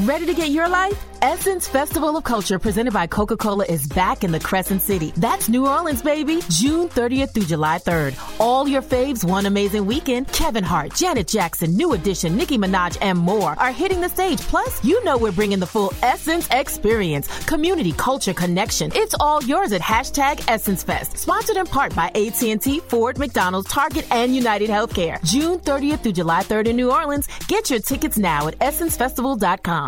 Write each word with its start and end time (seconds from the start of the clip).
Ready 0.00 0.26
to 0.26 0.34
get 0.34 0.50
your 0.50 0.68
life? 0.68 1.00
Essence 1.22 1.68
Festival 1.68 2.16
of 2.16 2.24
Culture 2.24 2.58
presented 2.58 2.92
by 2.92 3.06
Coca 3.06 3.36
Cola 3.36 3.64
is 3.64 3.86
back 3.86 4.24
in 4.24 4.32
the 4.32 4.40
Crescent 4.40 4.82
City. 4.82 5.12
That's 5.16 5.48
New 5.48 5.66
Orleans, 5.66 6.02
baby. 6.02 6.40
June 6.50 6.88
30th 6.88 7.32
through 7.32 7.44
July 7.44 7.78
3rd. 7.78 8.40
All 8.40 8.68
your 8.68 8.82
faves 8.82 9.24
one 9.24 9.46
amazing 9.46 9.86
weekend. 9.86 10.30
Kevin 10.32 10.64
Hart, 10.64 10.94
Janet 10.94 11.28
Jackson, 11.28 11.76
New 11.76 11.94
Edition, 11.94 12.36
Nicki 12.36 12.58
Minaj, 12.58 12.98
and 13.00 13.18
more 13.18 13.58
are 13.58 13.72
hitting 13.72 14.02
the 14.02 14.08
stage. 14.08 14.40
Plus, 14.40 14.84
you 14.84 15.02
know 15.04 15.16
we're 15.16 15.32
bringing 15.32 15.60
the 15.60 15.66
full 15.66 15.94
Essence 16.02 16.46
experience. 16.50 17.26
Community, 17.46 17.92
culture, 17.92 18.34
connection. 18.34 18.90
It's 18.94 19.14
all 19.20 19.42
yours 19.44 19.72
at 19.72 19.80
hashtag 19.80 20.44
Essence 20.48 20.82
Fest. 20.82 21.16
Sponsored 21.16 21.56
in 21.56 21.66
part 21.66 21.94
by 21.94 22.08
AT&T, 22.08 22.80
Ford, 22.80 23.16
McDonald's, 23.16 23.70
Target, 23.70 24.06
and 24.10 24.34
United 24.34 24.68
Healthcare. 24.68 25.22
June 25.24 25.58
30th 25.60 26.00
through 26.02 26.12
July 26.12 26.42
3rd 26.42 26.66
in 26.66 26.76
New 26.76 26.90
Orleans. 26.90 27.28
Get 27.46 27.70
your 27.70 27.80
tickets 27.80 28.18
now 28.18 28.48
at 28.48 28.58
essencefestival.com. 28.58 29.83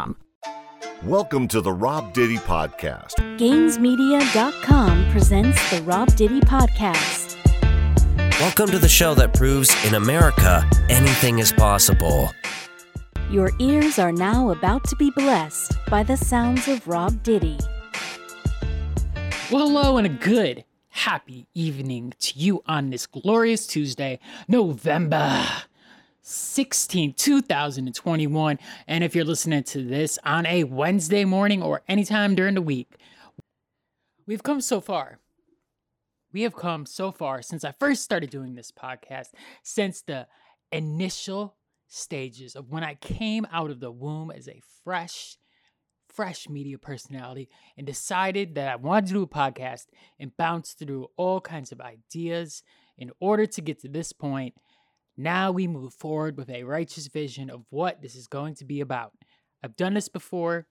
Welcome 1.04 1.46
to 1.48 1.60
the 1.60 1.72
Rob 1.72 2.14
Diddy 2.14 2.38
Podcast. 2.38 3.16
GainsMedia.com 3.38 5.10
presents 5.12 5.70
the 5.70 5.82
Rob 5.82 6.08
Diddy 6.16 6.40
Podcast. 6.40 7.36
Welcome 8.40 8.70
to 8.70 8.78
the 8.78 8.88
show 8.88 9.14
that 9.14 9.34
proves 9.34 9.76
in 9.84 9.94
America 9.94 10.68
anything 10.88 11.38
is 11.38 11.52
possible. 11.52 12.30
Your 13.30 13.50
ears 13.58 13.98
are 13.98 14.10
now 14.10 14.50
about 14.50 14.84
to 14.84 14.96
be 14.96 15.10
blessed 15.10 15.76
by 15.90 16.02
the 16.02 16.16
sounds 16.16 16.66
of 16.66 16.88
Rob 16.88 17.22
Diddy. 17.22 17.58
Well, 19.52 19.68
hello 19.68 19.98
and 19.98 20.06
a 20.06 20.10
good, 20.10 20.64
happy 20.88 21.46
evening 21.52 22.14
to 22.20 22.38
you 22.38 22.62
on 22.66 22.88
this 22.88 23.06
glorious 23.06 23.66
Tuesday, 23.66 24.18
November 24.48 25.46
16, 26.28 27.12
2021. 27.14 28.58
And 28.88 29.04
if 29.04 29.14
you're 29.14 29.24
listening 29.24 29.62
to 29.62 29.84
this 29.84 30.18
on 30.24 30.44
a 30.44 30.64
Wednesday 30.64 31.24
morning 31.24 31.62
or 31.62 31.82
anytime 31.86 32.34
during 32.34 32.56
the 32.56 32.62
week, 32.62 32.96
we've 34.26 34.42
come 34.42 34.60
so 34.60 34.80
far. 34.80 35.20
We 36.32 36.42
have 36.42 36.56
come 36.56 36.84
so 36.84 37.12
far 37.12 37.42
since 37.42 37.62
I 37.62 37.70
first 37.78 38.02
started 38.02 38.30
doing 38.30 38.56
this 38.56 38.72
podcast, 38.72 39.28
since 39.62 40.02
the 40.02 40.26
initial 40.72 41.54
stages 41.86 42.56
of 42.56 42.70
when 42.70 42.82
I 42.82 42.94
came 42.94 43.46
out 43.52 43.70
of 43.70 43.78
the 43.78 43.92
womb 43.92 44.32
as 44.32 44.48
a 44.48 44.60
fresh, 44.82 45.36
fresh 46.08 46.48
media 46.48 46.76
personality 46.76 47.48
and 47.78 47.86
decided 47.86 48.56
that 48.56 48.68
I 48.68 48.74
wanted 48.74 49.06
to 49.06 49.12
do 49.12 49.22
a 49.22 49.28
podcast 49.28 49.84
and 50.18 50.36
bounce 50.36 50.72
through 50.72 51.06
all 51.16 51.40
kinds 51.40 51.70
of 51.70 51.80
ideas 51.80 52.64
in 52.98 53.12
order 53.20 53.46
to 53.46 53.60
get 53.60 53.80
to 53.82 53.88
this 53.88 54.12
point 54.12 54.54
now 55.16 55.50
we 55.50 55.66
move 55.66 55.94
forward 55.94 56.36
with 56.36 56.50
a 56.50 56.64
righteous 56.64 57.06
vision 57.06 57.50
of 57.50 57.64
what 57.70 58.02
this 58.02 58.14
is 58.14 58.26
going 58.26 58.54
to 58.56 58.64
be 58.64 58.80
about. 58.80 59.12
I've 59.62 59.76
done 59.76 59.94
this 59.94 60.08
before 60.08 60.66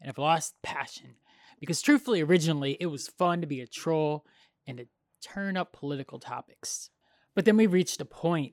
and 0.00 0.10
I've 0.10 0.18
lost 0.18 0.54
passion 0.62 1.16
because, 1.60 1.80
truthfully, 1.80 2.20
originally 2.20 2.76
it 2.80 2.86
was 2.86 3.08
fun 3.08 3.40
to 3.40 3.46
be 3.46 3.60
a 3.60 3.66
troll 3.66 4.26
and 4.66 4.78
to 4.78 4.86
turn 5.22 5.56
up 5.56 5.72
political 5.72 6.18
topics. 6.18 6.90
But 7.34 7.44
then 7.44 7.56
we 7.56 7.66
reached 7.66 8.00
a 8.00 8.04
point, 8.04 8.52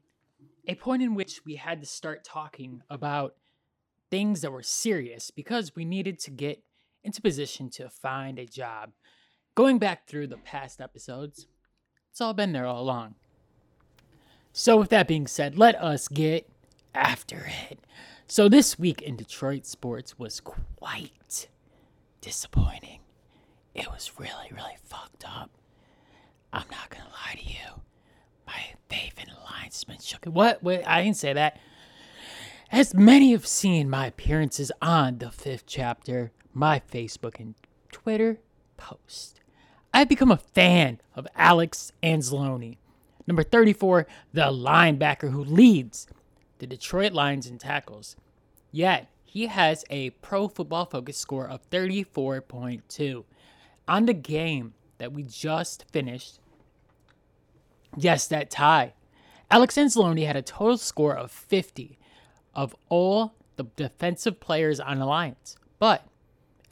a 0.68 0.76
point 0.76 1.02
in 1.02 1.16
which 1.16 1.42
we 1.46 1.56
had 1.56 1.82
to 1.82 1.88
start 1.88 2.24
talking 2.24 2.82
about 2.90 3.36
things 4.10 4.42
that 4.42 4.52
were 4.52 4.64
serious 4.64 5.32
because 5.32 5.76
we 5.76 5.86
needed 5.86 6.20
to 6.20 6.32
get 6.32 6.64
into 7.04 7.22
position 7.22 7.70
to 7.72 7.90
find 7.90 8.40
a 8.40 8.46
job. 8.46 8.92
Going 9.56 9.80
back 9.80 10.08
through 10.08 10.28
the 10.28 10.38
past 10.38 10.80
episodes, 10.80 11.48
it's 12.12 12.22
all 12.22 12.34
been 12.34 12.54
there 12.54 12.66
all 12.66 12.82
along. 12.82 13.16
So, 14.62 14.76
with 14.76 14.90
that 14.90 15.08
being 15.08 15.26
said, 15.26 15.58
let 15.58 15.82
us 15.82 16.10
get 16.10 16.46
after 16.94 17.50
it. 17.70 17.80
So, 18.28 18.50
this 18.50 18.78
week 18.78 19.02
in 19.02 19.16
Detroit 19.16 19.66
sports 19.66 20.20
was 20.20 20.42
quite 20.42 21.48
disappointing. 22.20 23.00
It 23.74 23.88
was 23.88 24.12
really, 24.20 24.52
really 24.52 24.76
fucked 24.84 25.24
up. 25.26 25.50
I'm 26.52 26.66
not 26.70 26.90
gonna 26.90 27.06
lie 27.06 27.40
to 27.40 27.46
you. 27.46 27.84
My 28.46 28.60
faith 28.90 29.14
in 29.18 29.34
linesman 29.50 30.00
shook. 30.02 30.26
What? 30.26 30.62
Wait, 30.62 30.84
I 30.84 31.04
didn't 31.04 31.16
say 31.16 31.32
that. 31.32 31.58
As 32.70 32.94
many 32.94 33.32
have 33.32 33.48
seen 33.48 33.90
my 33.90 34.08
appearances 34.08 34.74
on 34.82 35.20
the 35.20 35.32
fifth 35.32 35.68
chapter, 35.68 36.34
my 36.54 36.82
Facebook 36.82 37.40
and 37.40 37.56
Twitter 37.94 38.40
post, 38.76 39.40
I've 39.94 40.10
become 40.10 40.32
a 40.32 40.38
fan 40.38 41.00
of 41.16 41.30
Alex 41.34 41.94
Anzalone. 42.04 42.79
Number 43.30 43.44
34, 43.44 44.08
the 44.34 44.46
linebacker 44.46 45.30
who 45.30 45.44
leads 45.44 46.08
the 46.58 46.66
Detroit 46.66 47.14
Lions 47.14 47.46
in 47.46 47.60
tackles. 47.60 48.16
Yet, 48.72 49.08
he 49.24 49.46
has 49.46 49.86
a 49.92 50.10
pro 50.10 50.48
football 50.48 50.88
focus 50.88 51.16
score 51.16 51.48
of 51.48 51.70
34.2. 51.70 53.24
On 53.88 54.06
the 54.08 54.16
game 54.16 54.74
that 54.98 55.14
we 55.14 55.22
just 55.22 55.86
finished, 55.92 56.40
yes, 57.96 58.26
that 58.26 58.50
tie, 58.50 58.94
Alex 59.52 59.76
Anzalone 59.76 60.26
had 60.26 60.36
a 60.36 60.42
total 60.42 60.80
score 60.80 61.16
of 61.16 61.30
50 61.30 62.00
of 62.56 62.76
all 62.90 63.36
the 63.58 63.66
defensive 63.76 64.40
players 64.40 64.80
on 64.80 64.98
the 64.98 65.06
Lions. 65.06 65.56
But 65.78 66.04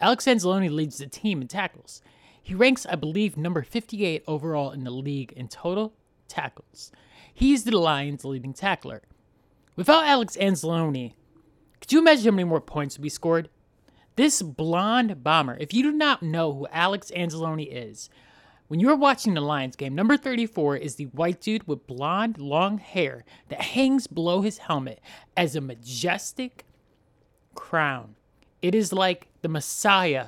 Alex 0.02 0.26
Anzalone 0.26 0.72
leads 0.72 0.98
the 0.98 1.06
team 1.06 1.44
in 1.44 1.48
tackles. 1.48 2.02
He 2.42 2.56
ranks, 2.56 2.88
I 2.88 2.96
believe, 2.96 3.38
number 3.38 3.62
58 3.62 4.24
overall 4.26 4.72
in 4.72 4.86
the 4.86 4.90
league 4.90 5.34
in 5.34 5.50
total 5.50 5.94
tackles. 6.28 6.92
He's 7.34 7.64
the 7.64 7.78
Lions' 7.78 8.26
leading 8.26 8.54
tackler. 8.54 9.04
Without 9.76 10.06
Alex 10.06 10.36
Anzalone, 10.38 11.14
could 11.80 11.92
you 11.92 12.00
imagine 12.00 12.26
how 12.26 12.32
many 12.32 12.44
more 12.46 12.62
points 12.62 12.98
would 12.98 13.04
be 13.04 13.10
scored? 13.10 13.50
This 14.16 14.42
blonde 14.42 15.24
bomber, 15.24 15.56
if 15.60 15.74
you 15.74 15.84
do 15.84 15.92
not 15.92 16.24
know 16.24 16.52
who 16.52 16.68
Alex 16.72 17.12
Anzalone 17.16 17.68
is, 17.70 18.10
when 18.68 18.80
you're 18.80 18.96
watching 18.96 19.34
the 19.34 19.42
Lions 19.42 19.76
game, 19.76 19.96
number 19.96 20.18
34 20.18 20.78
is 20.78 20.96
the 20.96 21.06
white 21.06 21.40
dude 21.40 21.68
with 21.68 21.88
blonde, 21.88 22.38
long 22.40 22.80
hair 22.80 23.24
that 23.50 23.62
hangs 23.62 24.08
below 24.08 24.42
his 24.42 24.58
helmet 24.58 25.00
as 25.38 25.56
a 25.56 25.62
majestic 25.62 26.66
crown. 27.56 28.16
It 28.62 28.76
is 28.76 28.92
like 28.92 29.28
the 29.42 29.48
messiah 29.48 30.28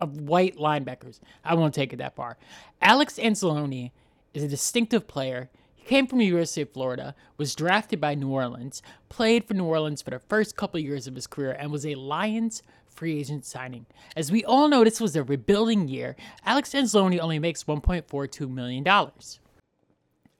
of 0.00 0.20
white 0.20 0.56
linebackers. 0.56 1.20
I 1.44 1.54
won't 1.54 1.74
take 1.74 1.92
it 1.92 1.96
that 1.96 2.16
far. 2.16 2.36
Alex 2.80 3.18
Anzalone 3.18 3.92
is 4.36 4.42
a 4.42 4.48
distinctive 4.48 5.08
player. 5.08 5.50
He 5.74 5.84
came 5.84 6.06
from 6.06 6.18
the 6.18 6.26
University 6.26 6.62
of 6.62 6.72
Florida, 6.72 7.14
was 7.36 7.54
drafted 7.54 8.00
by 8.00 8.14
New 8.14 8.28
Orleans, 8.28 8.82
played 9.08 9.44
for 9.44 9.54
New 9.54 9.64
Orleans 9.64 10.02
for 10.02 10.10
the 10.10 10.18
first 10.18 10.56
couple 10.56 10.78
years 10.80 11.06
of 11.06 11.14
his 11.14 11.26
career, 11.26 11.56
and 11.58 11.72
was 11.72 11.86
a 11.86 11.94
Lions 11.94 12.62
free 12.86 13.18
agent 13.18 13.44
signing. 13.44 13.86
As 14.16 14.32
we 14.32 14.44
all 14.44 14.68
know, 14.68 14.84
this 14.84 15.00
was 15.00 15.16
a 15.16 15.22
rebuilding 15.22 15.88
year. 15.88 16.16
Alex 16.44 16.72
Anzalone 16.72 17.20
only 17.20 17.38
makes 17.38 17.64
$1.42 17.64 18.50
million. 18.50 18.86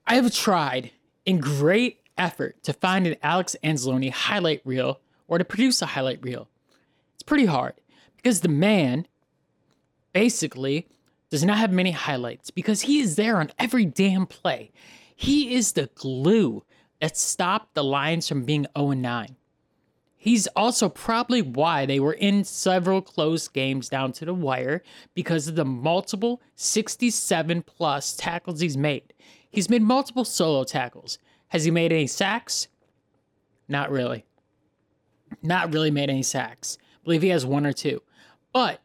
I 0.07 0.15
have 0.15 0.33
tried 0.33 0.91
in 1.25 1.39
great 1.39 2.01
effort 2.17 2.63
to 2.63 2.73
find 2.73 3.07
an 3.07 3.17
Alex 3.23 3.57
Anzalone 3.63 4.11
highlight 4.11 4.63
reel 4.65 5.01
or 5.29 5.39
to 5.39 5.45
produce 5.45 5.83
a 5.83 5.87
highlight 5.87 6.23
reel. 6.23 6.49
It's 7.15 7.23
pretty 7.23 7.47
hard 7.47 7.75
because 8.17 8.41
the 8.41 8.49
man 8.49 9.07
basically 10.13 10.89
does 11.31 11.45
not 11.45 11.59
have 11.59 11.73
many 11.73 11.91
highlights 11.91 12.51
because 12.51 12.83
he 12.83 13.01
is 13.01 13.17
there 13.17 13.39
on 13.39 13.51
every 13.59 13.85
damn 13.85 14.27
play. 14.27 14.71
He 15.15 15.55
is 15.55 15.73
the 15.73 15.91
glue 15.95 16.65
that 17.01 17.17
stopped 17.17 17.75
the 17.75 17.85
Lions 17.85 18.29
from 18.29 18.45
being 18.45 18.67
0 18.77 18.93
9. 18.93 19.37
He's 20.27 20.47
also 20.49 20.89
probably 20.89 21.41
why 21.41 21.87
they 21.87 22.01
were 22.01 22.13
in 22.13 22.43
several 22.43 23.01
close 23.01 23.47
games 23.47 23.89
down 23.89 24.11
to 24.15 24.25
the 24.25 24.35
wire 24.35 24.83
because 25.15 25.47
of 25.47 25.55
the 25.55 25.65
multiple 25.65 26.43
67 26.57 27.63
plus 27.63 28.17
tackles 28.17 28.59
he's 28.59 28.77
made. 28.77 29.15
He's 29.49 29.71
made 29.71 29.83
multiple 29.83 30.25
solo 30.25 30.65
tackles. 30.65 31.19
Has 31.49 31.65
he 31.65 31.71
made 31.71 31.93
any 31.93 32.09
sacks? 32.09 32.67
Not 33.69 33.91
really. 33.91 34.25
Not 35.43 35.73
really 35.73 35.91
made 35.91 36.11
any 36.11 36.25
sacks. 36.25 36.77
I 36.81 37.05
believe 37.05 37.23
he 37.23 37.29
has 37.29 37.47
one 37.47 37.65
or 37.65 37.73
two. 37.73 38.03
But 38.53 38.81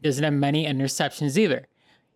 he 0.00 0.08
doesn't 0.08 0.24
have 0.24 0.32
many 0.32 0.64
interceptions 0.64 1.36
either. 1.36 1.66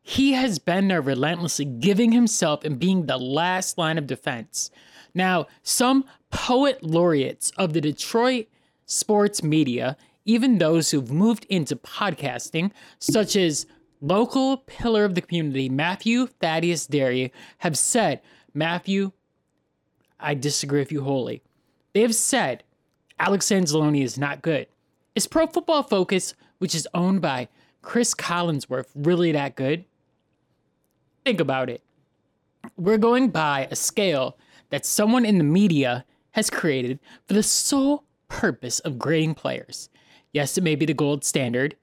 He 0.03 0.33
has 0.33 0.59
been 0.59 0.89
there 0.89 1.01
relentlessly, 1.01 1.65
giving 1.65 2.13
himself 2.13 2.65
and 2.65 2.79
being 2.79 3.07
the 3.07 3.19
last 3.19 3.79
line 3.79 3.99
of 3.99 4.07
defense. 4.07 4.71
Now, 5.15 5.47
some 5.63 6.05
poet 6.31 6.83
laureates 6.83 7.51
of 7.57 7.73
the 7.73 7.81
Detroit 7.81 8.47
sports 8.87 9.43
media, 9.43 9.97
even 10.25 10.59
those 10.59 10.91
who've 10.91 11.11
moved 11.11 11.47
into 11.49 11.77
podcasting, 11.77 12.71
such 12.99 13.37
as 13.37 13.67
local 14.01 14.59
pillar 14.59 15.05
of 15.05 15.15
the 15.15 15.21
community, 15.21 15.69
Matthew 15.69 16.27
Thaddeus 16.27 16.87
Derry, 16.87 17.33
have 17.59 17.77
said, 17.77 18.21
Matthew, 18.55 19.13
I 20.19 20.35
disagree 20.35 20.81
with 20.81 20.93
you 20.93 21.03
wholly. 21.03 21.43
They 21.93 22.03
have 22.03 22.15
said 22.15 22.65
Alex 23.19 23.47
Anzalone 23.47 24.03
is 24.03 24.19
not 24.19 24.43
good. 24.43 24.67
It's 25.15 25.27
Pro 25.27 25.47
Football 25.47 25.83
Focus, 25.83 26.35
which 26.59 26.75
is 26.75 26.89
owned 26.95 27.21
by 27.21 27.49
Chris 27.83 28.15
Collinsworth 28.15 28.87
really 28.95 29.33
that 29.33 29.57
good? 29.57 29.85
Think 31.25 31.41
about 31.41 31.69
it. 31.69 31.83
We're 32.77 32.99
going 32.99 33.31
by 33.31 33.69
a 33.71 33.77
scale 33.77 34.39
that 34.71 34.87
someone 34.87 35.25
in 35.25 35.39
the 35.39 35.45
media 35.45 36.05
has 36.33 36.49
created 36.49 36.99
for 37.27 37.35
the 37.35 37.43
sole 37.43 38.05
purpose 38.29 38.79
of 38.81 38.99
grading 38.99 39.35
players. 39.35 39.91
Yes, 40.33 40.57
it 40.57 40.65
may 40.65 40.75
be 40.75 40.87
the 40.87 40.95
gold 40.95 41.25
standard, 41.25 41.77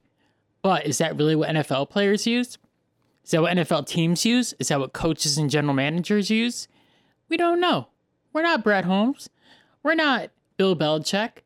but 0.61 0.85
is 0.87 0.97
that 0.97 1.15
really 1.15 1.35
what 1.35 1.49
NFL 1.49 1.89
players 1.89 2.25
use? 2.25 2.57
Is 3.23 3.31
that 3.31 3.41
what 3.41 3.55
NFL 3.55 3.85
teams 3.85 4.25
use? 4.25 4.55
Is 4.57 4.69
that 4.69 4.79
what 4.79 4.93
coaches 4.93 5.37
and 5.37 5.49
general 5.49 5.75
managers 5.75 6.31
use? 6.31 6.67
We 7.27 7.37
don't 7.37 7.59
know. 7.59 7.89
We're 8.33 8.41
not 8.41 8.63
Brad 8.63 8.85
Holmes. 8.85 9.29
We're 9.83 9.95
not 9.95 10.31
Bill 10.57 10.75
Belichick. 10.75 11.43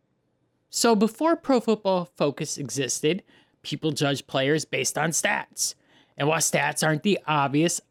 So 0.70 0.96
before 0.96 1.36
Pro 1.36 1.60
Football 1.60 2.06
Focus 2.16 2.58
existed, 2.58 3.22
people 3.64 3.92
judge 3.92 4.28
players 4.28 4.66
based 4.66 4.98
on 4.98 5.12
stats. 5.12 5.76
And 6.18 6.28
while 6.28 6.40
stats 6.40 6.86
aren't 6.86 7.04
the 7.04 7.20
obvious 7.26 7.82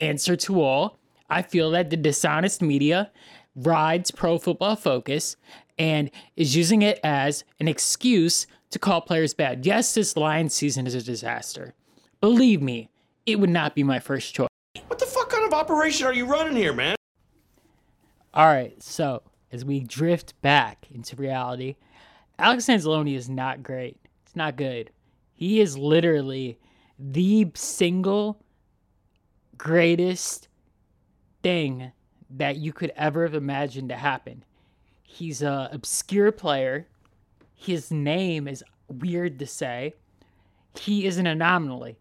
answer 0.00 0.36
to 0.36 0.62
all, 0.62 0.98
I 1.28 1.42
feel 1.42 1.70
that 1.72 1.90
the 1.90 1.96
dishonest 1.96 2.62
media 2.62 3.10
rides 3.54 4.10
Pro 4.10 4.38
Football 4.38 4.76
Focus 4.76 5.36
and 5.78 6.10
is 6.36 6.56
using 6.56 6.82
it 6.82 6.98
as 7.04 7.44
an 7.60 7.68
excuse 7.68 8.46
to 8.70 8.78
call 8.78 9.00
players 9.00 9.34
bad. 9.34 9.66
Yes, 9.66 9.94
this 9.94 10.16
Lions 10.16 10.54
season 10.54 10.86
is 10.86 10.94
a 10.94 11.02
disaster. 11.02 11.74
Believe 12.20 12.62
me, 12.62 12.90
it 13.26 13.38
would 13.38 13.50
not 13.50 13.74
be 13.74 13.82
my 13.82 13.98
first 13.98 14.34
choice. 14.34 14.48
What 14.86 14.98
the 14.98 15.06
fuck 15.06 15.30
kind 15.30 15.44
of 15.44 15.52
operation 15.52 16.06
are 16.06 16.14
you 16.14 16.26
running 16.26 16.56
here, 16.56 16.72
man? 16.72 16.96
All 18.34 18.46
right, 18.46 18.80
so 18.82 19.22
as 19.52 19.64
we 19.64 19.80
drift 19.80 20.40
back 20.42 20.86
into 20.90 21.16
reality, 21.16 21.76
Alex 22.38 22.66
Anzalone 22.66 23.14
is 23.14 23.28
not 23.28 23.62
great. 23.62 23.98
It's 24.24 24.36
not 24.36 24.56
good. 24.56 24.90
He 25.38 25.60
is 25.60 25.78
literally 25.78 26.58
the 26.98 27.52
single 27.54 28.42
greatest 29.56 30.48
thing 31.44 31.92
that 32.28 32.56
you 32.56 32.72
could 32.72 32.90
ever 32.96 33.22
have 33.22 33.36
imagined 33.36 33.90
to 33.90 33.94
happen. 33.94 34.44
He's 35.00 35.40
a 35.40 35.68
obscure 35.70 36.32
player. 36.32 36.88
His 37.54 37.92
name 37.92 38.48
is 38.48 38.64
weird 38.88 39.38
to 39.38 39.46
say. 39.46 39.94
He 40.76 41.06
is 41.06 41.18
an 41.18 41.28
anomaly. 41.28 42.00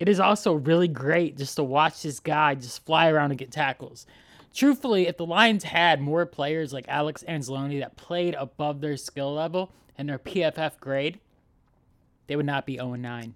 It 0.00 0.08
is 0.08 0.18
also 0.18 0.54
really 0.54 0.88
great 0.88 1.36
just 1.36 1.54
to 1.54 1.62
watch 1.62 2.02
this 2.02 2.18
guy 2.18 2.56
just 2.56 2.84
fly 2.84 3.08
around 3.08 3.30
and 3.30 3.38
get 3.38 3.52
tackles. 3.52 4.04
Truthfully, 4.52 5.06
if 5.06 5.16
the 5.16 5.26
Lions 5.26 5.62
had 5.62 6.00
more 6.00 6.26
players 6.26 6.72
like 6.72 6.86
Alex 6.88 7.22
Anzalone 7.28 7.78
that 7.78 7.96
played 7.96 8.34
above 8.34 8.80
their 8.80 8.96
skill 8.96 9.32
level 9.32 9.70
and 9.96 10.08
their 10.08 10.18
PFF 10.18 10.80
grade, 10.80 11.20
they 12.26 12.36
would 12.36 12.46
not 12.46 12.66
be 12.66 12.76
0 12.76 12.94
9. 12.94 13.34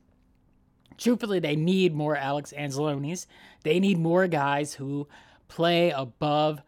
Truthfully, 0.96 1.38
they 1.38 1.56
need 1.56 1.94
more 1.94 2.17
Alex 2.17 2.52
Anzalones. 2.56 3.26
They 3.62 3.79
need 3.79 3.99
more 3.99 4.26
guys 4.26 4.75
who 4.75 5.08
play 5.46 5.90
above 5.90 6.61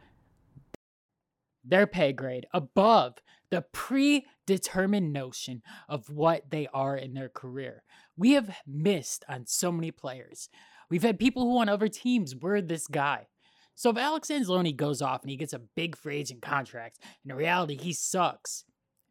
their 1.64 1.86
pay 1.86 2.12
grade, 2.12 2.46
above 2.52 3.14
the 3.50 3.62
predetermined 3.72 5.12
notion 5.12 5.62
of 5.88 6.08
what 6.08 6.50
they 6.50 6.68
are 6.72 6.96
in 6.96 7.14
their 7.14 7.28
career. 7.28 7.82
We 8.16 8.32
have 8.32 8.56
missed 8.66 9.24
on 9.28 9.46
so 9.46 9.72
many 9.72 9.90
players. 9.90 10.48
We've 10.88 11.02
had 11.02 11.18
people 11.18 11.42
who 11.44 11.58
on 11.58 11.68
other 11.68 11.88
teams 11.88 12.34
were 12.36 12.60
this 12.60 12.86
guy. 12.86 13.26
So 13.74 13.90
if 13.90 13.96
Alex 13.96 14.28
Anzalone 14.28 14.76
goes 14.76 15.00
off 15.00 15.22
and 15.22 15.30
he 15.30 15.36
gets 15.36 15.52
a 15.52 15.58
big 15.58 15.96
free 15.96 16.18
agent 16.18 16.42
contract, 16.42 16.98
in 17.24 17.34
reality 17.34 17.76
he 17.76 17.92
sucks. 17.92 18.64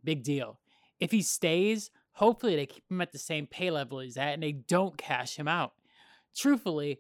Big 0.04 0.24
deal. 0.24 0.60
If 1.00 1.12
he 1.12 1.22
stays, 1.22 1.92
hopefully 2.20 2.58
they 2.58 2.66
keep 2.66 2.84
him 2.92 3.00
at 3.00 3.14
the 3.14 3.18
same 3.18 3.48
pay 3.48 3.72
level 3.72 4.00
he's 4.00 4.18
at 4.18 4.34
and 4.34 4.44
they 4.44 4.52
don't 4.52 4.98
cash 4.98 5.38
him 5.38 5.48
out. 5.48 5.72
Truthfully, 6.36 7.00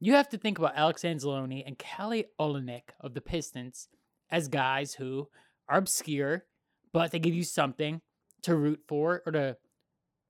you 0.00 0.14
have 0.14 0.30
to 0.30 0.38
think 0.38 0.58
about 0.58 0.74
Alex 0.74 1.02
Anzalone 1.02 1.62
and 1.66 1.78
Kelly 1.78 2.24
Olynyk 2.40 2.94
of 2.98 3.12
the 3.12 3.20
Pistons 3.20 3.88
as 4.30 4.48
guys 4.48 4.94
who 4.94 5.28
are 5.68 5.76
obscure, 5.76 6.46
but 6.94 7.10
they 7.10 7.18
give 7.18 7.34
you 7.34 7.44
something 7.44 8.00
to 8.40 8.56
root 8.56 8.80
for 8.88 9.22
or 9.26 9.32
to 9.32 9.58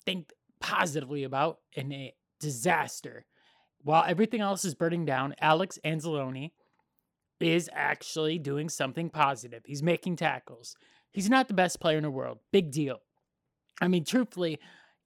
think 0.04 0.32
positively 0.60 1.22
about 1.22 1.58
in 1.72 1.92
a 1.92 2.12
disaster. 2.40 3.24
While 3.82 4.04
everything 4.06 4.40
else 4.40 4.64
is 4.64 4.74
burning 4.74 5.04
down, 5.04 5.36
Alex 5.40 5.78
Anzalone 5.84 6.50
is 7.38 7.70
actually 7.72 8.40
doing 8.40 8.68
something 8.68 9.10
positive. 9.10 9.62
He's 9.64 9.82
making 9.82 10.16
tackles. 10.16 10.74
He's 11.12 11.30
not 11.30 11.46
the 11.46 11.54
best 11.54 11.78
player 11.80 11.98
in 11.98 12.02
the 12.02 12.10
world. 12.10 12.38
Big 12.50 12.72
deal. 12.72 12.98
I 13.80 13.88
mean, 13.88 14.04
truthfully, 14.04 14.58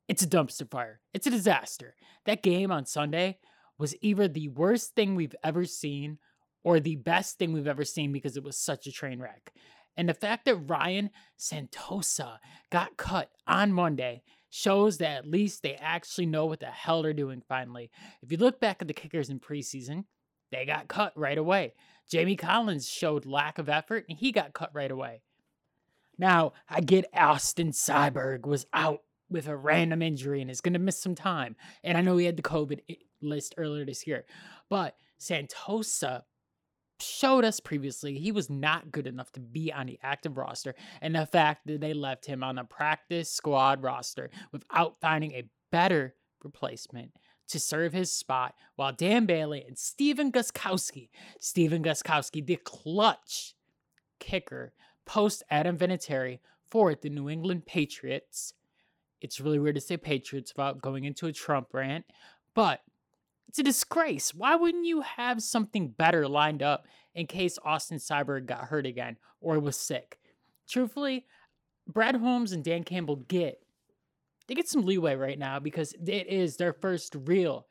it's 0.08 0.22
a 0.22 0.26
dumpster 0.26 0.70
fire. 0.70 1.00
It's 1.14 1.26
a 1.26 1.30
disaster. 1.30 1.94
That 2.26 2.42
game 2.42 2.70
on 2.70 2.86
Sunday 2.86 3.38
was 3.78 3.94
either 4.00 4.28
the 4.28 4.48
worst 4.48 4.94
thing 4.94 5.14
we've 5.14 5.34
ever 5.42 5.64
seen 5.64 6.18
or 6.64 6.80
the 6.80 6.96
best 6.96 7.38
thing 7.38 7.52
we've 7.52 7.66
ever 7.66 7.84
seen 7.84 8.12
because 8.12 8.36
it 8.36 8.42
was 8.42 8.56
such 8.56 8.86
a 8.86 8.92
train 8.92 9.20
wreck. 9.20 9.52
And 9.96 10.08
the 10.08 10.14
fact 10.14 10.44
that 10.44 10.56
Ryan 10.56 11.10
Santoso 11.38 12.36
got 12.70 12.96
cut 12.96 13.30
on 13.46 13.72
Monday 13.72 14.22
shows 14.50 14.98
that 14.98 15.18
at 15.18 15.26
least 15.26 15.62
they 15.62 15.74
actually 15.74 16.26
know 16.26 16.46
what 16.46 16.60
the 16.60 16.66
hell 16.66 17.02
they're 17.02 17.12
doing 17.12 17.42
finally. 17.48 17.90
If 18.22 18.30
you 18.30 18.38
look 18.38 18.60
back 18.60 18.78
at 18.80 18.88
the 18.88 18.94
kickers 18.94 19.30
in 19.30 19.40
preseason, 19.40 20.04
they 20.52 20.64
got 20.64 20.88
cut 20.88 21.12
right 21.16 21.38
away. 21.38 21.74
Jamie 22.10 22.36
Collins 22.36 22.88
showed 22.88 23.26
lack 23.26 23.58
of 23.58 23.68
effort 23.68 24.04
and 24.08 24.18
he 24.18 24.32
got 24.32 24.52
cut 24.52 24.70
right 24.72 24.90
away. 24.90 25.22
Now, 26.18 26.52
I 26.68 26.80
get 26.80 27.06
Austin 27.14 27.72
Seibert 27.72 28.46
was 28.46 28.66
out 28.72 29.02
with 29.28 29.48
a 29.48 29.56
random 29.56 30.02
injury 30.02 30.40
and 30.40 30.50
is 30.50 30.60
going 30.60 30.72
to 30.72 30.78
miss 30.78 30.98
some 30.98 31.14
time. 31.14 31.56
And 31.82 31.98
I 31.98 32.00
know 32.00 32.16
he 32.16 32.26
had 32.26 32.36
the 32.36 32.42
COVID 32.42 32.80
list 33.20 33.54
earlier 33.56 33.84
this 33.84 34.06
year. 34.06 34.24
But 34.68 34.96
Santoso 35.20 36.22
showed 37.00 37.44
us 37.44 37.60
previously 37.60 38.18
he 38.18 38.32
was 38.32 38.48
not 38.48 38.90
good 38.90 39.06
enough 39.06 39.30
to 39.32 39.40
be 39.40 39.72
on 39.72 39.86
the 39.86 39.98
active 40.02 40.36
roster. 40.36 40.74
And 41.00 41.14
the 41.14 41.26
fact 41.26 41.66
that 41.66 41.80
they 41.80 41.92
left 41.92 42.26
him 42.26 42.42
on 42.42 42.58
a 42.58 42.64
practice 42.64 43.30
squad 43.30 43.82
roster 43.82 44.30
without 44.52 45.00
finding 45.00 45.32
a 45.32 45.48
better 45.70 46.14
replacement 46.42 47.12
to 47.48 47.60
serve 47.60 47.92
his 47.92 48.10
spot 48.10 48.54
while 48.76 48.92
Dan 48.92 49.26
Bailey 49.26 49.64
and 49.66 49.78
Stephen 49.78 50.32
Gostkowski, 50.32 51.10
Stephen 51.38 51.82
Gostkowski, 51.82 52.44
the 52.44 52.56
clutch 52.56 53.54
kicker 54.18 54.72
post 55.06 55.42
Adam 55.50 55.78
Vinatieri 55.78 56.40
for 56.68 56.94
the 56.94 57.08
New 57.08 57.30
England 57.30 57.64
Patriots. 57.64 58.52
It's 59.20 59.40
really 59.40 59.58
weird 59.58 59.76
to 59.76 59.80
say 59.80 59.96
Patriots 59.96 60.52
without 60.54 60.82
going 60.82 61.04
into 61.04 61.26
a 61.26 61.32
Trump 61.32 61.68
rant, 61.72 62.04
but 62.54 62.80
it's 63.48 63.58
a 63.58 63.62
disgrace. 63.62 64.34
Why 64.34 64.56
wouldn't 64.56 64.84
you 64.84 65.00
have 65.00 65.42
something 65.42 65.88
better 65.88 66.28
lined 66.28 66.62
up 66.62 66.86
in 67.14 67.26
case 67.26 67.58
Austin 67.64 67.98
Seibert 67.98 68.46
got 68.46 68.64
hurt 68.64 68.84
again 68.84 69.16
or 69.40 69.58
was 69.58 69.76
sick? 69.76 70.18
Truthfully, 70.68 71.24
Brad 71.86 72.16
Holmes 72.16 72.52
and 72.52 72.64
Dan 72.64 72.84
Campbell 72.84 73.16
get 73.16 73.62
they 74.46 74.54
get 74.54 74.68
some 74.68 74.86
leeway 74.86 75.16
right 75.16 75.38
now 75.38 75.58
because 75.58 75.92
it 75.94 76.28
is 76.28 76.56
their 76.56 76.72
first 76.72 77.16
real 77.24 77.66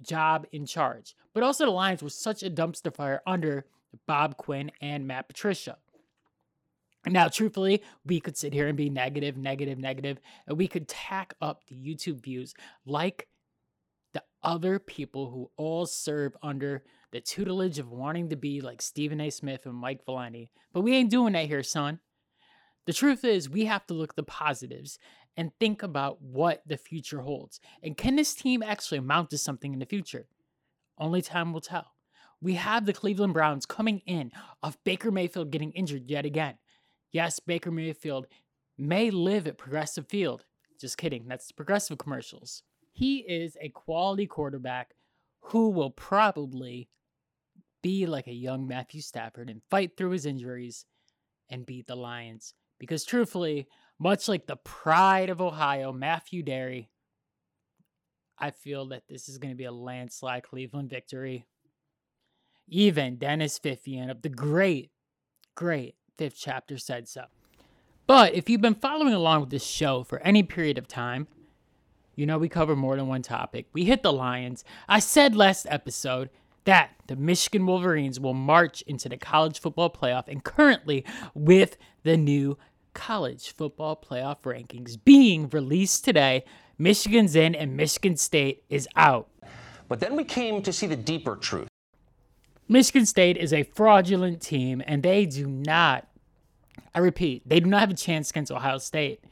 job 0.00 0.46
in 0.52 0.64
charge. 0.66 1.16
But 1.34 1.42
also 1.42 1.64
the 1.64 1.72
Lions 1.72 2.02
were 2.02 2.08
such 2.08 2.42
a 2.42 2.50
dumpster 2.50 2.94
fire 2.94 3.20
under 3.26 3.66
Bob 4.06 4.36
Quinn 4.36 4.70
and 4.80 5.06
Matt 5.06 5.28
Patricia. 5.28 5.78
Now, 7.08 7.28
truthfully, 7.28 7.82
we 8.04 8.20
could 8.20 8.36
sit 8.36 8.52
here 8.52 8.66
and 8.66 8.76
be 8.76 8.90
negative, 8.90 9.36
negative, 9.36 9.78
negative, 9.78 10.18
and 10.46 10.58
we 10.58 10.66
could 10.66 10.88
tack 10.88 11.34
up 11.40 11.62
the 11.66 11.76
YouTube 11.76 12.22
views 12.22 12.52
like 12.84 13.28
the 14.12 14.24
other 14.42 14.78
people 14.78 15.30
who 15.30 15.50
all 15.56 15.86
serve 15.86 16.36
under 16.42 16.82
the 17.12 17.20
tutelage 17.20 17.78
of 17.78 17.90
wanting 17.90 18.30
to 18.30 18.36
be 18.36 18.60
like 18.60 18.82
Stephen 18.82 19.20
A. 19.20 19.30
Smith 19.30 19.66
and 19.66 19.74
Mike 19.74 20.04
Valenti. 20.04 20.50
But 20.72 20.80
we 20.80 20.94
ain't 20.94 21.10
doing 21.10 21.34
that 21.34 21.46
here, 21.46 21.62
son. 21.62 22.00
The 22.86 22.92
truth 22.92 23.24
is, 23.24 23.50
we 23.50 23.66
have 23.66 23.86
to 23.86 23.94
look 23.94 24.10
at 24.10 24.16
the 24.16 24.22
positives 24.22 24.98
and 25.36 25.52
think 25.60 25.82
about 25.82 26.22
what 26.22 26.62
the 26.66 26.76
future 26.76 27.20
holds. 27.20 27.60
And 27.82 27.96
can 27.96 28.16
this 28.16 28.34
team 28.34 28.62
actually 28.62 28.98
amount 28.98 29.30
to 29.30 29.38
something 29.38 29.72
in 29.72 29.78
the 29.78 29.86
future? 29.86 30.26
Only 30.98 31.20
time 31.22 31.52
will 31.52 31.60
tell. 31.60 31.92
We 32.40 32.54
have 32.54 32.86
the 32.86 32.92
Cleveland 32.92 33.34
Browns 33.34 33.66
coming 33.66 34.02
in 34.06 34.32
of 34.62 34.82
Baker 34.84 35.10
Mayfield 35.10 35.50
getting 35.50 35.72
injured 35.72 36.08
yet 36.08 36.24
again. 36.24 36.54
Yes, 37.16 37.40
Baker 37.40 37.70
Mayfield 37.70 38.26
may 38.76 39.08
live 39.10 39.46
at 39.46 39.56
Progressive 39.56 40.06
Field. 40.06 40.44
Just 40.78 40.98
kidding, 40.98 41.26
that's 41.26 41.46
the 41.46 41.54
Progressive 41.54 41.96
commercials. 41.96 42.62
He 42.92 43.20
is 43.20 43.56
a 43.58 43.70
quality 43.70 44.26
quarterback 44.26 44.90
who 45.40 45.70
will 45.70 45.88
probably 45.88 46.90
be 47.82 48.04
like 48.04 48.26
a 48.26 48.34
young 48.34 48.66
Matthew 48.66 49.00
Stafford 49.00 49.48
and 49.48 49.62
fight 49.70 49.96
through 49.96 50.10
his 50.10 50.26
injuries 50.26 50.84
and 51.48 51.64
beat 51.64 51.86
the 51.86 51.96
Lions. 51.96 52.52
Because 52.78 53.06
truthfully, 53.06 53.66
much 53.98 54.28
like 54.28 54.46
the 54.46 54.56
pride 54.56 55.30
of 55.30 55.40
Ohio, 55.40 55.94
Matthew 55.94 56.42
Derry, 56.42 56.90
I 58.38 58.50
feel 58.50 58.88
that 58.88 59.04
this 59.08 59.30
is 59.30 59.38
going 59.38 59.54
to 59.54 59.56
be 59.56 59.64
a 59.64 59.72
landslide 59.72 60.42
Cleveland 60.42 60.90
victory. 60.90 61.46
Even 62.68 63.16
Dennis 63.16 63.58
Fifian 63.58 64.10
of 64.10 64.20
the 64.20 64.28
great, 64.28 64.90
great 65.54 65.94
fifth 66.16 66.36
chapter 66.38 66.78
said 66.78 67.08
so. 67.08 67.24
But 68.06 68.34
if 68.34 68.48
you've 68.48 68.60
been 68.60 68.74
following 68.74 69.14
along 69.14 69.40
with 69.40 69.50
this 69.50 69.66
show 69.66 70.04
for 70.04 70.20
any 70.20 70.42
period 70.42 70.78
of 70.78 70.86
time, 70.86 71.26
you 72.14 72.24
know 72.24 72.38
we 72.38 72.48
cover 72.48 72.76
more 72.76 72.96
than 72.96 73.08
one 73.08 73.22
topic. 73.22 73.66
We 73.72 73.84
hit 73.84 74.02
the 74.02 74.12
Lions. 74.12 74.64
I 74.88 75.00
said 75.00 75.34
last 75.34 75.66
episode 75.68 76.30
that 76.64 76.90
the 77.06 77.16
Michigan 77.16 77.66
Wolverines 77.66 78.18
will 78.18 78.34
march 78.34 78.82
into 78.82 79.08
the 79.08 79.16
college 79.16 79.60
football 79.60 79.90
playoff 79.90 80.28
and 80.28 80.42
currently 80.42 81.04
with 81.34 81.76
the 82.02 82.16
new 82.16 82.58
college 82.94 83.52
football 83.52 83.96
playoff 83.96 84.40
rankings 84.42 84.96
being 85.02 85.48
released 85.50 86.04
today, 86.04 86.44
Michigan's 86.78 87.36
in 87.36 87.54
and 87.54 87.76
Michigan 87.76 88.16
State 88.16 88.64
is 88.68 88.88
out. 88.96 89.28
But 89.88 90.00
then 90.00 90.16
we 90.16 90.24
came 90.24 90.62
to 90.62 90.72
see 90.72 90.86
the 90.86 90.96
deeper 90.96 91.36
truth. 91.36 91.68
Michigan 92.68 93.06
State 93.06 93.36
is 93.36 93.52
a 93.52 93.62
fraudulent 93.62 94.42
team 94.42 94.82
and 94.86 95.02
they 95.02 95.26
do 95.26 95.46
not, 95.46 96.08
I 96.94 96.98
repeat, 96.98 97.48
they 97.48 97.60
do 97.60 97.66
not 97.66 97.80
have 97.80 97.90
a 97.90 97.94
chance 97.94 98.30
against 98.30 98.50
Ohio 98.50 98.78
State. 98.78 99.22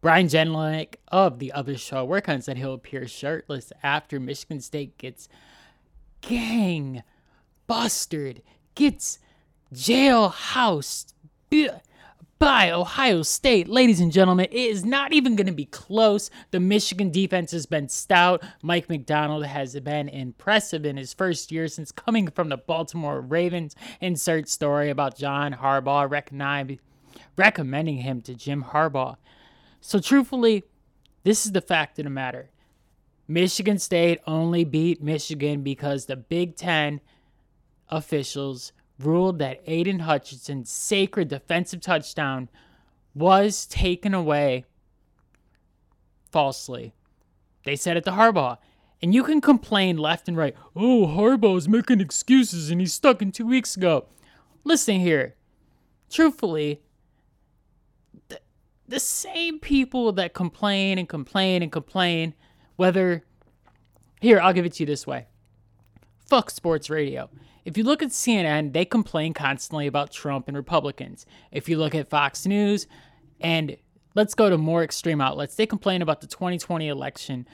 Brian 0.00 0.28
Jenlek 0.28 0.96
of 1.08 1.40
the 1.40 1.52
other 1.52 1.76
show, 1.76 2.10
On, 2.10 2.40
said 2.40 2.56
he'll 2.56 2.74
appear 2.74 3.06
shirtless 3.06 3.72
after 3.82 4.20
Michigan 4.20 4.60
State 4.60 4.96
gets 4.96 5.28
gang 6.20 7.02
busted, 7.66 8.42
gets 8.74 9.18
jailhoused 9.74 11.14
by 12.38 12.70
Ohio 12.70 13.22
State. 13.22 13.68
Ladies 13.68 14.00
and 14.00 14.12
gentlemen, 14.12 14.46
it 14.46 14.54
is 14.54 14.84
not 14.84 15.12
even 15.12 15.34
going 15.36 15.46
to 15.46 15.52
be 15.52 15.64
close. 15.64 16.30
The 16.50 16.60
Michigan 16.60 17.10
defense 17.10 17.50
has 17.50 17.66
been 17.66 17.88
stout. 17.88 18.42
Mike 18.62 18.88
Macdonald 18.88 19.44
has 19.46 19.78
been 19.80 20.08
impressive 20.08 20.84
in 20.84 20.96
his 20.96 21.12
first 21.12 21.50
year 21.50 21.68
since 21.68 21.90
coming 21.90 22.28
from 22.28 22.48
the 22.48 22.56
Baltimore 22.56 23.20
Ravens. 23.20 23.74
Insert 24.00 24.48
story 24.48 24.90
about 24.90 25.16
John 25.16 25.54
Harbaugh 25.54 26.78
recommending 27.36 27.98
him 27.98 28.20
to 28.22 28.34
Jim 28.34 28.64
Harbaugh. 28.64 29.16
So, 29.80 29.98
truthfully, 29.98 30.64
this 31.24 31.46
is 31.46 31.52
the 31.52 31.60
fact 31.60 31.98
of 31.98 32.04
the 32.04 32.10
matter. 32.10 32.50
Michigan 33.26 33.78
State 33.78 34.20
only 34.26 34.64
beat 34.64 35.02
Michigan 35.02 35.62
because 35.62 36.06
the 36.06 36.16
Big 36.16 36.56
Ten 36.56 37.00
officials 37.88 38.72
ruled 38.98 39.38
that 39.38 39.62
Aidan 39.66 40.00
Hutchinson's 40.00 40.70
sacred 40.70 41.28
defensive 41.28 41.80
touchdown 41.80 42.48
was 43.14 43.66
taken 43.66 44.14
away 44.14 44.64
falsely. 46.30 46.94
They 47.64 47.76
said 47.76 47.96
it 47.96 48.04
to 48.04 48.12
Harbaugh. 48.12 48.58
And 49.00 49.14
you 49.14 49.22
can 49.22 49.40
complain 49.40 49.96
left 49.96 50.26
and 50.26 50.36
right. 50.36 50.56
Oh, 50.74 51.06
Harbaugh's 51.06 51.68
making 51.68 52.00
excuses 52.00 52.70
and 52.70 52.80
he's 52.80 52.92
stuck 52.92 53.22
in 53.22 53.30
two 53.30 53.46
weeks 53.46 53.76
ago. 53.76 54.06
Listen 54.64 54.98
here. 55.00 55.36
Truthfully, 56.10 56.80
the, 58.28 58.40
the 58.88 58.98
same 58.98 59.60
people 59.60 60.10
that 60.12 60.34
complain 60.34 60.98
and 60.98 61.08
complain 61.08 61.62
and 61.62 61.70
complain, 61.70 62.34
whether. 62.76 63.24
Here, 64.20 64.40
I'll 64.40 64.52
give 64.52 64.64
it 64.64 64.72
to 64.74 64.82
you 64.82 64.86
this 64.86 65.06
way. 65.06 65.26
Fuck 66.26 66.50
sports 66.50 66.90
radio. 66.90 67.30
If 67.64 67.76
you 67.76 67.84
look 67.84 68.02
at 68.02 68.10
CNN, 68.10 68.72
they 68.72 68.84
complain 68.84 69.34
constantly 69.34 69.86
about 69.86 70.10
Trump 70.10 70.48
and 70.48 70.56
Republicans. 70.56 71.26
If 71.50 71.68
you 71.68 71.78
look 71.78 71.94
at 71.94 72.08
Fox 72.08 72.46
News, 72.46 72.86
and 73.40 73.76
let's 74.14 74.34
go 74.34 74.50
to 74.50 74.58
more 74.58 74.82
extreme 74.82 75.20
outlets, 75.20 75.54
they 75.54 75.66
complain 75.66 76.02
about 76.02 76.20
the 76.20 76.26
2020 76.26 76.88
election 76.88 77.46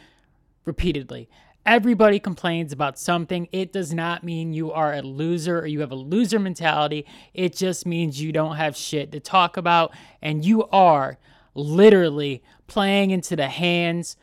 repeatedly. 0.64 1.28
Everybody 1.66 2.20
complains 2.20 2.73
about 2.73 2.99
something. 2.99 3.49
It 3.50 3.73
does 3.73 3.94
not 3.94 4.23
mean 4.23 4.52
you 4.52 4.70
are 4.70 4.92
a 4.92 5.00
loser 5.00 5.61
or 5.61 5.66
you 5.66 5.80
have 5.80 5.92
a 5.92 5.96
loser 5.96 6.38
mentality. 6.38 7.06
It 7.32 7.56
just 7.56 7.87
means 7.87 8.20
you 8.20 8.32
don't 8.32 8.56
have 8.56 8.76
shit 8.76 9.11
to 9.12 9.20
talk 9.20 9.56
about 9.56 9.94
and 10.20 10.44
you 10.44 10.64
are 10.66 11.18
literally 11.54 12.42
playing 12.66 13.12
into 13.12 13.34
the 13.34 13.49
hands 13.49 14.16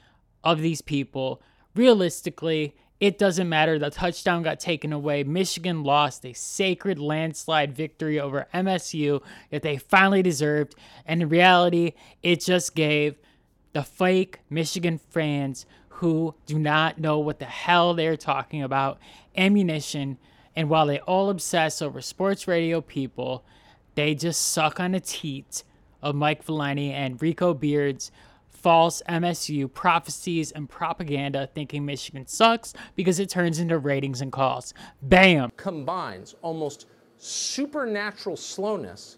of 0.44 0.62
these 0.62 0.82
people. 0.82 1.42
Realistically, 1.74 2.76
it 3.02 3.18
doesn't 3.18 3.50
matter. 3.50 3.80
The 3.80 3.90
touchdown 3.90 4.44
got 4.44 4.60
taken 4.60 4.94
away. 4.94 5.24
Michigan 5.24 5.84
lost 5.84 6.24
a 6.24 6.34
sacred 6.34 7.00
landslide 7.00 7.76
victory 7.76 8.20
over 8.20 8.48
MSU 8.54 9.24
that 9.50 9.64
they 9.64 9.78
finally 9.78 10.22
deserved. 10.22 10.76
And 11.08 11.24
in 11.24 11.28
reality, 11.28 11.94
it 12.22 12.42
just 12.42 12.76
gave 12.76 13.16
the 13.74 13.82
fake 13.82 14.40
Michigan 14.52 15.00
fans 15.00 15.66
who 15.90 16.36
do 16.46 16.60
not 16.60 17.00
know 17.00 17.18
what 17.18 17.40
the 17.40 17.46
hell 17.46 17.96
they're 17.96 18.16
talking 18.16 18.62
about 18.62 19.00
ammunition. 19.36 20.20
And 20.56 20.70
while 20.70 20.86
they 20.86 21.00
all 21.00 21.32
obsess 21.32 21.82
over 21.82 22.02
sports 22.02 22.48
radio 22.48 22.82
people, 22.82 23.44
they 23.96 24.14
just 24.14 24.52
suck 24.52 24.80
on 24.80 24.92
the 24.92 25.00
teat 25.00 25.64
of 26.04 26.14
Mike 26.14 26.44
Valenti 26.44 26.92
and 26.92 27.20
Rico 27.20 27.56
Beard's 27.56 28.12
false 28.62 29.02
MSU 29.10 29.72
prophecies 29.72 30.52
and 30.52 30.70
propaganda 30.70 31.50
thinking 31.54 31.86
Michigan 31.86 32.28
sucks 32.28 32.74
because 32.96 33.20
it 33.20 33.30
turns 33.30 33.60
into 33.60 33.78
ratings 33.78 34.22
and 34.22 34.32
calls. 34.32 34.74
Bam! 35.02 35.52
Combines 35.58 36.36
almost 36.42 36.88
supernatural 37.18 38.38
slowness 38.38 39.18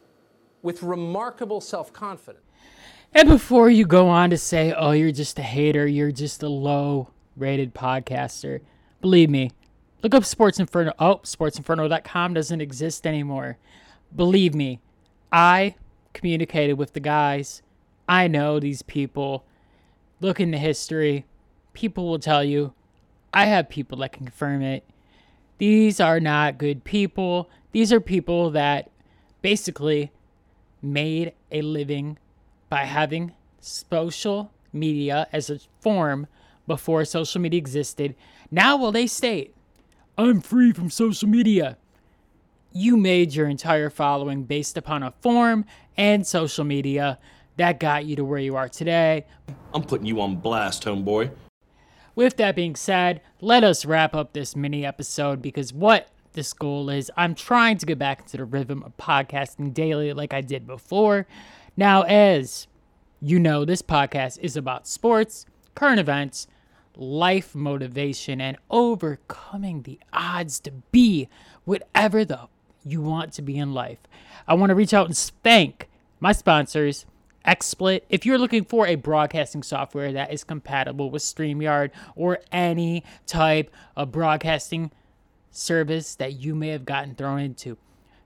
with 0.62 0.82
remarkable 0.84 1.62
self 1.62 1.92
confidence. 1.94 2.44
And 3.14 3.30
before 3.30 3.70
you 3.70 3.86
go 3.86 4.08
on 4.08 4.32
to 4.32 4.38
say, 4.38 4.74
oh, 4.76 4.92
you're 4.92 5.12
just 5.12 5.38
a 5.38 5.44
hater, 5.44 5.86
you're 5.86 6.12
just 6.12 6.42
a 6.42 6.50
low 6.50 7.10
rated 7.38 7.74
podcaster, 7.76 8.62
believe 9.02 9.30
me, 9.30 9.52
look 10.02 10.16
up 10.16 10.26
Sports 10.26 10.60
Inferno. 10.60 10.94
Oh, 10.98 11.18
sportsinferno.com 11.24 12.34
doesn't 12.34 12.62
exist 12.62 13.06
anymore. 13.06 13.58
Believe 14.16 14.56
me, 14.56 14.80
I 15.32 15.76
communicated 16.14 16.74
with 16.74 16.94
the 16.94 17.00
guys 17.00 17.62
I 18.08 18.28
know 18.28 18.60
these 18.60 18.82
people. 18.82 19.46
Look 20.20 20.40
into 20.40 20.58
history. 20.58 21.26
People 21.74 22.08
will 22.08 22.20
tell 22.20 22.44
you. 22.44 22.74
I 23.34 23.46
have 23.46 23.70
people 23.70 23.98
that 24.00 24.12
can 24.14 24.26
confirm 24.26 24.62
it. 24.62 24.84
These 25.58 26.00
are 26.00 26.20
not 26.20 26.58
good 26.58 26.84
people. 26.84 27.50
These 27.72 27.92
are 27.92 28.00
people 28.00 28.52
that 28.52 28.92
basically 29.42 30.12
made 30.82 31.34
a 31.52 31.62
living 31.62 32.18
by 32.70 32.86
having 32.86 33.34
social 33.60 34.52
media 34.72 35.28
as 35.32 35.50
a 35.50 35.60
form 35.80 36.28
before 36.68 37.06
social 37.06 37.42
media 37.42 37.58
existed. 37.58 38.16
Now, 38.52 38.78
will 38.78 38.92
they 38.92 39.08
state, 39.08 39.56
I'm 40.18 40.42
free 40.42 40.72
from 40.72 40.90
social 40.90 41.30
media? 41.30 41.78
You 42.72 42.98
made 42.98 43.34
your 43.36 43.48
entire 43.48 43.90
following 43.90 44.44
based 44.44 44.78
upon 44.78 45.04
a 45.04 45.14
form 45.22 45.66
and 45.96 46.26
social 46.26 46.64
media 46.64 47.20
that 47.58 47.80
got 47.80 48.06
you 48.06 48.16
to 48.16 48.26
where 48.26 48.40
you 48.40 48.56
are 48.56 48.70
today. 48.70 49.26
I'm 49.74 49.84
putting 49.84 50.06
you 50.06 50.22
on 50.22 50.38
blast, 50.38 50.84
homeboy. 50.84 51.32
With 52.16 52.38
that 52.38 52.56
being 52.56 52.76
said, 52.76 53.22
let 53.42 53.64
us 53.64 53.86
wrap 53.86 54.16
up 54.16 54.34
this 54.34 54.56
mini 54.56 54.86
episode 54.86 55.42
because 55.42 55.74
what 55.74 56.10
this 56.34 56.54
goal 56.54 56.90
is, 56.90 57.12
I'm 57.18 57.36
trying 57.36 57.78
to 57.78 57.86
get 57.86 57.98
back 57.98 58.22
into 58.22 58.38
the 58.38 58.46
rhythm 58.46 58.84
of 58.84 58.96
podcasting 58.98 59.74
daily 59.74 60.14
like 60.14 60.34
I 60.34 60.42
did 60.42 60.68
before. 60.68 61.28
Now, 61.76 62.04
as 62.04 62.68
you 63.22 63.40
know, 63.40 63.66
this 63.66 63.82
podcast 63.82 64.38
is 64.40 64.58
about 64.58 64.88
sports, 64.88 65.46
current 65.76 66.00
events, 66.00 66.48
life 66.96 67.56
motivation, 67.56 68.42
and 68.42 68.58
overcoming 68.70 69.84
the 69.84 70.00
odds 70.12 70.60
to 70.62 70.72
be 70.92 71.30
whatever 71.66 72.26
the 72.26 72.48
you 72.86 73.02
want 73.02 73.32
to 73.34 73.42
be 73.42 73.58
in 73.58 73.74
life. 73.74 74.00
I 74.48 74.56
want 74.56 74.70
to 74.70 74.76
reach 74.76 74.94
out 74.94 75.08
and 75.08 75.18
thank 75.18 75.90
my 76.20 76.32
sponsors, 76.32 77.06
XSplit. 77.46 78.02
If 78.10 78.26
you're 78.26 78.38
looking 78.38 78.64
for 78.64 78.88
a 78.88 78.96
broadcasting 78.96 79.64
software 79.64 80.12
that 80.14 80.32
is 80.32 80.44
compatible 80.44 81.10
with 81.10 81.22
StreamYard 81.22 81.92
or 82.16 82.40
any 82.52 83.04
type 83.26 83.72
of 83.96 84.12
broadcasting 84.12 84.92
service 85.52 86.16
that 86.16 86.34
you 86.34 86.56
may 86.56 86.70
have 86.70 86.86
gotten 86.86 87.16
thrown 87.16 87.40
into, 87.40 87.78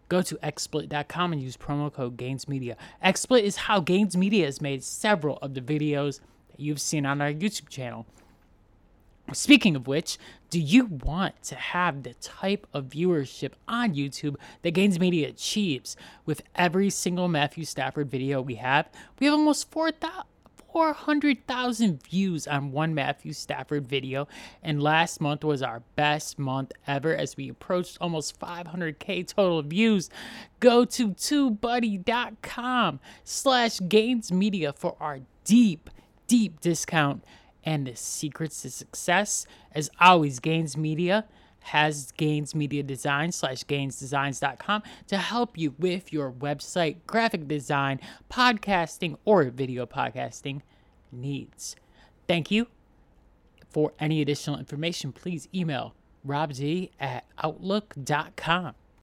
go 0.10 0.22
to 0.22 0.36
xsplit.com 0.36 1.34
and 1.34 1.42
use 1.42 1.58
promo 1.58 1.92
code 1.92 2.18
GainsMedia. 2.18 2.76
XSplit 3.04 3.42
is 3.42 3.58
how 3.58 3.80
Gains 3.80 4.16
Media 4.16 4.46
has 4.46 4.62
made 4.62 4.84
several 4.84 5.38
of 5.38 5.54
the 5.54 5.62
videos 5.62 6.20
that 6.52 6.60
you've 6.60 6.82
seen 6.82 7.06
on 7.06 7.22
our 7.22 7.32
YouTube 7.32 7.70
channel. 7.70 8.06
Speaking 9.34 9.76
of 9.76 9.88
which, 9.88 10.18
do 10.50 10.60
you 10.60 10.86
want 10.86 11.44
to 11.44 11.56
have 11.56 12.04
the 12.04 12.14
type 12.16 12.66
of 12.74 12.86
viewership 12.86 13.52
on 13.68 13.94
YouTube 13.94 14.38
that 14.62 14.72
Gains 14.72 15.02
Media 15.02 15.28
achieves 15.30 15.98
with 16.26 16.42
every 16.56 16.90
single 16.90 17.28
Matthew 17.28 17.66
Stafford 17.66 18.10
video 18.10 18.42
we 18.42 18.56
have? 18.56 18.90
We 19.20 19.26
have 19.26 19.34
almost 19.34 19.70
400,000 19.70 22.04
views 22.04 22.48
on 22.48 22.72
one 22.72 22.96
Matthew 22.96 23.34
Stafford 23.34 23.86
video, 23.86 24.30
and 24.64 24.82
last 24.82 25.20
month 25.20 25.44
was 25.44 25.62
our 25.62 25.82
best 25.98 26.40
month 26.40 26.72
ever 26.88 27.14
as 27.14 27.36
we 27.36 27.50
approached 27.50 27.98
almost 28.00 28.40
500k 28.40 29.28
total 29.28 29.62
views. 29.62 30.10
Go 30.62 30.86
to 30.86 31.10
tubebuddy.com 31.10 33.02
slash 33.26 33.82
Gains 33.90 34.32
Media 34.32 34.72
for 34.72 34.96
our 35.02 35.20
deep, 35.44 35.90
deep 36.28 36.62
discount 36.62 37.26
and 37.68 37.86
the 37.86 37.96
secrets 37.98 38.62
to 38.62 38.72
success. 38.72 39.46
As 39.74 39.90
always, 40.00 40.40
Gains 40.40 40.78
Media 40.78 41.26
has 41.60 42.14
Gains 42.14 42.56
Media 42.56 42.82
Design 42.82 43.34
slash 43.34 43.66
gainsdesigns.com 43.66 44.84
to 45.08 45.18
help 45.18 45.58
you 45.58 45.76
with 45.78 46.14
your 46.14 46.32
website, 46.32 46.96
graphic 47.06 47.46
design, 47.46 48.00
podcasting, 48.32 49.18
or 49.26 49.44
video 49.50 49.86
podcasting 49.86 50.62
needs. 51.12 51.76
Thank 52.26 52.52
you. 52.52 52.68
For 53.70 53.92
any 54.00 54.22
additional 54.22 54.58
information, 54.58 55.12
please 55.12 55.50
email 55.54 55.94
robd 56.26 56.90
at 57.02 57.26
outlook.com. 57.44 58.76